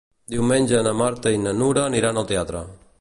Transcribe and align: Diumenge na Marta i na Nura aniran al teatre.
Diumenge 0.35 0.79
na 0.87 0.93
Marta 1.01 1.33
i 1.37 1.41
na 1.43 1.55
Nura 1.59 1.85
aniran 1.91 2.21
al 2.23 2.29
teatre. 2.33 2.65